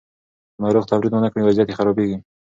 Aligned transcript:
که 0.53 0.59
ناروغ 0.63 0.83
تمرین 0.89 1.13
ونه 1.13 1.29
کړي، 1.31 1.41
وضعیت 1.43 1.67
یې 1.69 1.77
خرابیږي. 1.79 2.17